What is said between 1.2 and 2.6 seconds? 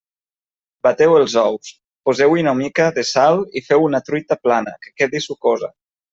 ous, poseu-hi una